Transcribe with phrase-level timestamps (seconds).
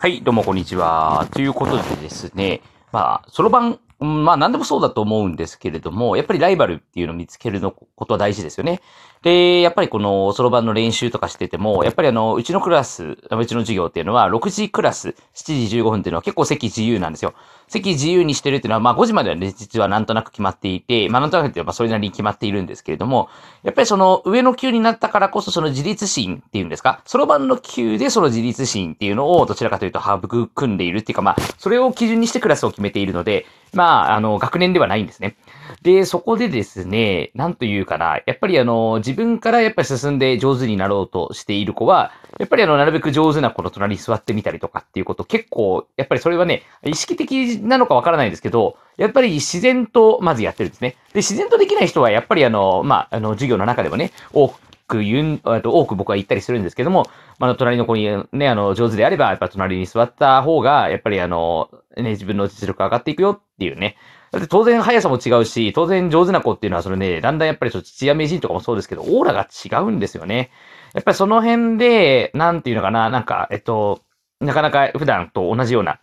[0.00, 1.26] はい、どうもこんにちは。
[1.32, 2.60] ということでですね、
[2.92, 8.80] まあ、そろばん、まあ何でもそうだと思うんですけれども、やっぱりライバルっていうのを見つけるのことは大事ですよね。
[9.22, 17.34] で、やっぱりこのそろばんの練習とかしてても、やっぱりあの、うちのクラス、うちの授業っていうのは、6時クラス、7時15分っていうのは結構席自由なんですよ。
[17.68, 23.28] 席自由にしてるっていうのは、まあ5時まではね、実はなんとなく決まっていて、まあなんとなくっていうのはそれなりに決まっているんですけれども、
[23.62, 35.36] やっぱりその上の級になったからこそその自立心っていうんですか、そろばんの級でその自立心っていうのをどちらかというと育んでいるっていうか、まあ、それを基準にしてクラスを決めているので、まあ、あの、学年ではないんですね。
[35.82, 50.96] で、そこでですね、なんというかな、やっぱりあの、自分からやっぱり進んで上手になろうとしている子は、やっぱりあの、なるべく上手な子の隣に座ってみたりとかっていうこと、結構、やっぱりそれはね、意識的なのかわからないんですけど、やっぱり自然とまずやってるんですね。
[51.12, 54.58] で、自然とできない人は、やっぱりあの、まあ、あの、授業の中でもね、多く
[54.96, 57.06] 言う、あと多く僕は言ったりするんですけども、
[57.38, 63.96] まあ、隣の子にね、あの、上手であれば、やっぱ隣に座った方が、やっぱりあの、ね、自分の実力上がっていくよっていうね。
[64.30, 70.50] だって当然速さも違うし、当然上手な子っていうのはそれね、だんだんやっぱりちょっと土屋名人とかもそうですけど、オーラが違うんですよね。
[70.94, 74.02] やっぱりその辺で、なんていうのかな、なんか、えっと、
[74.40, 75.98] なかなか普段と同じような、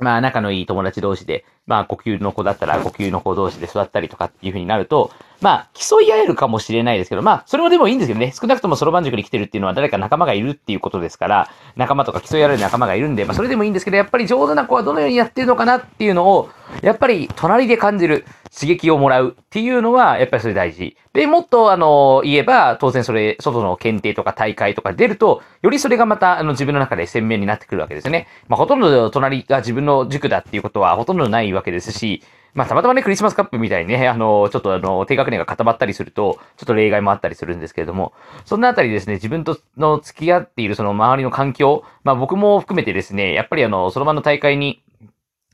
[0.00, 16.50] まあ仲のいい友達同士で、まあ呼吸の子だったら呼吸の子同士で座ったりとかっていう風になると、まあ競い合えるかもしれないですけど、まあそれもでもいいんですけどね、少なくともそろばん塾に来てるっていうのは誰か仲間がいるっていうことですから、仲間とか競い合える仲間がいるんで、まあそれでもいいんですけど、やっぱり上手な子はどのようにやってるのかなっていうのを、
[16.82, 20.96] やっぱり隣で感じる、刺激をもらうっていうのは、やっぱりそれ大事。
[21.12, 28.26] で、もっと、あの、言えば、当然それ、外の検定とか大会とか出ると、よりそれがまた、あの、自分の中で鮮明になってくるわけですよね。
[28.48, 38.12] まあ、ほとんど隣が自分の塾だっていうことはほとんどないわけですし、まあ、たまたまね、クリスマスカップみたいにね、あの、ちょっとあの、低学年が固まったりすると、ちょっと例外もあったりするんですけれども、
[38.44, 44.82] そんなあたりですね、自分との付き合っているその周りの環境、まあ僕も含めてですね、やっぱりあの、その場の大会に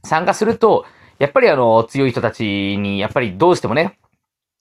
[0.02, 0.86] 参加すると、
[1.18, 3.98] やっぱりあの、強い人たちに、やっぱりどうしてもね、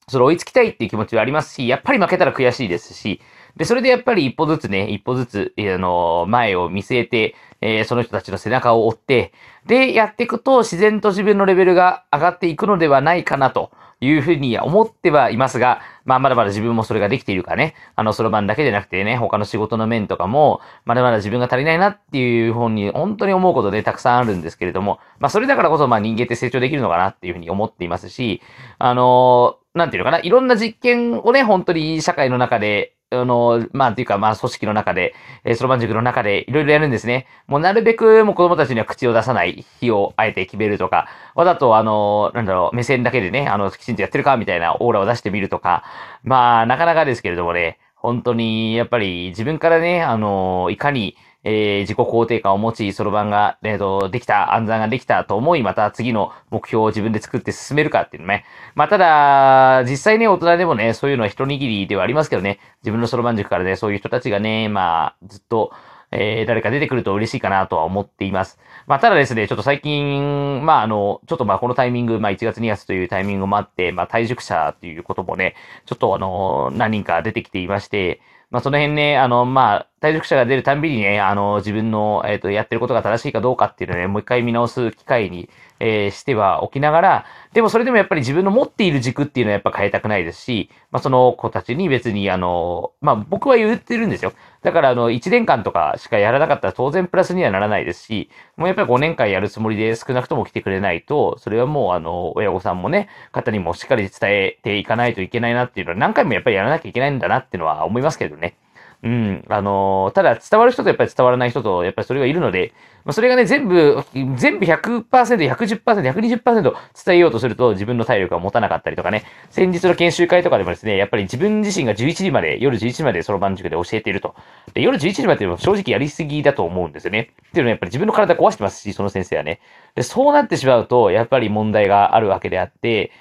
[0.08, 3.22] それ追いつきたいっていう気持ちはありますし、やっぱり負けたら悔しいですし、
[3.58, 9.34] で、それでやっぱり一歩ずつね、一歩ずつ、あの、前を見据えて、えー、その人たちの背中を追って、
[9.66, 13.72] で、やっていくと自然と自分のレベルが上がっていくのではないかなと
[14.02, 28.42] いうふうに思ってはいますが、まあ、まだまだ自分もそれができているかね、あの、そろばんだけでなくてね、他の仕事の面とかも、まだまだ自分が足りないなっていうふうに、本当に思うことでたくさんあるんですけれども、まあ、それだからこそ、まあ、人間って成長できるのかなっていうふうに思っていますし、
[28.78, 35.14] あのなんていうのかな、いろんな実験をね、本当に社会の中であの、まあ、っていうか、まあ、組織の中で、
[35.44, 37.28] えー、そろばん塾の中でいろいろやるんですね。
[37.48, 45.84] もうなるべくもう子供たちには口を出さない日をあえて決めるとか、わざとあの、なんだろう、目線だけでね、あの、きちんとやってるかみたいなオーラを出してみるとか、
[46.24, 51.16] まあ、なかなかですけれどもね、本当に、やっぱり自分からね、あの、いかに、
[51.48, 58.46] えー、自己肯定感を持ち、そろばんが、えっ、ー、と、できた、暗算ができたと思い、また次の目標を自分で作って進めるかっていうのね。
[58.74, 65.72] まあ、ただ、実際ね、大人でもね、そういうのは一握りではありますけどね、自分のそろばん塾からね、そういう人たちがね、まあ、ずっと、
[66.10, 68.58] えー、誰か出てくると嬉しいかなとは思っています。
[68.88, 75.56] まあ、ただですね、ちょっと最近、まあ、あの、ちょっとまあ、このタイミング、まあ、1月2月というタイミングもあって、まあ、退塾者っていうこともね、
[75.86, 94.34] ちょっとあの、何人か出てきていまして、まあ、その辺ね、あの、まあ、退職者が出るたんびにね、あの、自分の、えっ、ー、と、やってることが正しいかどうかっていうのをね、もう一回見直す機会に、えー、してはおきながら、でもそれでもやっぱり自分の持っている軸っていうのはやっぱ変えたくないですし、まあ、その子たちに別に、あの、まあ、僕は言ってるんですよ。
[94.64, 108.56] だから、あの、1年間とかしかやらなかったら当然プラスにはならないですし、もうやっぱり5年間やるつもりで少なくとも来てくれないと、それはもう、あの、親御さんもね、方にもしっかり伝えていかないといけないなっていうのは何回もやっぱりやらなきゃいけないんだなっていうのは思いますけどね。
[109.04, 109.46] うん。
[109.50, 112.74] あのー、ただ伝わる人とやっぱり伝わらない人と、やっぱりそれがいるので、
[113.06, 114.04] まあ、それがね、全部、
[114.36, 124.36] 全部100%、110%、120%伝えようとすると自分の体力が持たなかったりとかね、先日の研修会とかでもですね、やっぱり自分自身が11時まで、夜11時までそろばん塾で教えていると。
[124.74, 127.34] で、夜11時までも正直やりすぎだと思うんですよね。
[127.50, 129.60] っていうのはやっぱり自分の体壊してますし、その先生はね。
[129.94, 133.12] で、そうなってしまうと、やっぱり問題があるわけであって、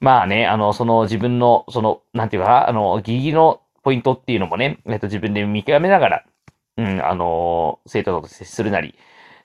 [0.00, 3.60] まあね、あの、その自分の、その、なんていうか、あの、ギリギリの
[3.90, 6.24] ポイントっていうのもね、えっと、自分で見極めながら、
[6.76, 8.94] うん、あのー、生徒と接するなり、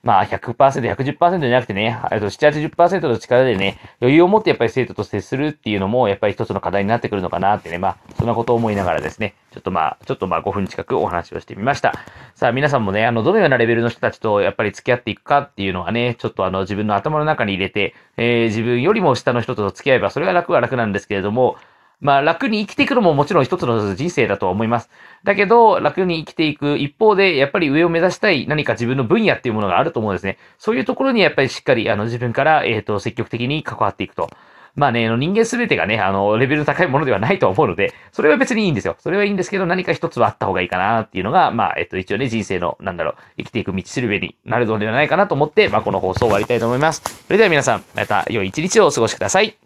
[0.04, 11.92] まあ100%、110%じゃなくてね、えっと、7、80%の力でね、余裕を持ってやっぱり生徒と接するっていうのも、やっぱり一つの課題になってくるのかなってね、まあ、そんなことを思いながらですね、ちょっとまあ、ちょっとまあ5分近くお話をしてみました。
[12.36, 21.56] さあ、皆さんもね、あの、どのようなレベルの人たちとやっぱり付き合っていくかっていうのはね、ちょっとあの、自分の頭の中に入れて、えー、自分よりも下の人と付き合えば、それが楽は楽なんですけれども、
[22.00, 24.90] まあ楽に生きていくのももちろん一つの人生だとは思います。
[25.24, 30.38] だけど、楽に生きていく一方で、やっぱり上を目指したい何か自分の分野っていうものがあると思うんですね。
[30.58, 34.28] そういうところにやっぱりしっかり、あの、自分から、えっ、ー、と、積極的に関わっていくと。
[34.76, 38.94] まあね、人間すべてがね、あの、レベルの高いものではないと思うので、それは別にいいんですよ。
[38.98, 47.00] それはいいんですけど、何か一つはあった方がいいかなっていうのが、まあ、えっと、一応ね、人生の、なんだろう、生きていく道しるべになるのではないかなと思って、まあ、この放送を終わりたいと思います。
[47.26, 49.65] それでは皆さん、また良い一日をお過ごしください。